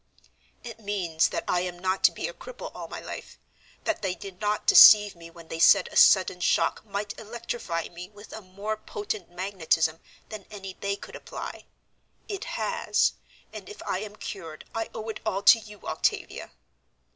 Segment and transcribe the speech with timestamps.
[0.63, 3.37] "It means that I am not to be a cripple all my life;
[3.83, 8.09] that they did not deceive me when they said a sudden shock might electrify me
[8.09, 11.67] with a more potent magnetism than any they could apply.
[12.27, 13.13] It has,
[13.53, 16.49] and if I am cured I owe it all to you, Octavia."